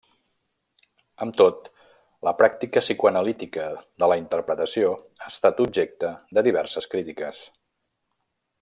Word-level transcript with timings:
Amb 1.25 1.35
tot, 1.41 1.67
la 2.27 2.33
pràctica 2.39 2.83
psicoanalítica 2.85 3.67
de 4.05 4.09
la 4.13 4.17
interpretació 4.23 4.95
ha 5.25 5.29
estat 5.35 5.63
objecte 5.67 6.15
de 6.39 6.45
diverses 6.49 6.91
crítiques. 6.95 7.45